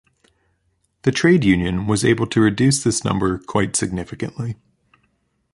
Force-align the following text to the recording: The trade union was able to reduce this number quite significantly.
The 1.03 1.11
trade 1.11 1.43
union 1.43 1.85
was 1.85 2.03
able 2.03 2.25
to 2.25 2.41
reduce 2.41 2.81
this 2.83 3.03
number 3.05 3.37
quite 3.37 3.75
significantly. 3.75 4.55